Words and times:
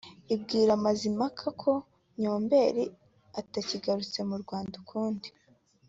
ibwira 0.33 0.71
Mazimpaka 0.85 1.45
ko 1.61 1.71
Nyombeli 2.19 2.83
atakigarutse 3.39 4.19
mu 4.29 4.35
Rwanda 4.43 4.73
ukundi 4.83 5.29